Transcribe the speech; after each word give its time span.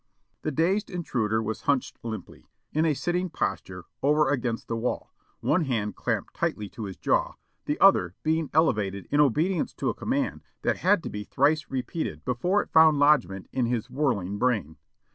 The 0.41 0.49
dazed 0.49 0.89
intruder 0.89 1.43
was 1.43 1.61
hunched 1.69 1.99
limply, 2.01 2.47
in 2.73 2.85
a 2.85 2.95
sitting 2.95 3.29
posture, 3.29 3.85
over 4.01 4.29
against 4.31 4.67
the 4.67 4.75
wall, 4.75 5.13
one 5.41 5.65
hand 5.65 5.95
clamped 5.95 6.33
tightly 6.33 6.69
to 6.69 6.85
his 6.85 6.97
jaw, 6.97 7.33
the 7.65 7.79
other 7.79 8.15
being 8.23 8.49
elevated 8.51 9.07
in 9.11 9.19
obedience 9.21 9.75
to 9.75 9.89
a 9.89 9.93
command 9.93 10.41
that 10.63 10.77
had 10.77 11.03
to 11.03 11.09
be 11.11 11.23
thrice 11.23 11.69
repeated 11.69 12.25
before 12.25 12.63
it 12.63 12.71
found 12.71 12.97
lodgment 12.97 13.47
in 13.53 13.67
his 13.67 13.91
whirling 13.91 14.39
brain. 14.39 14.77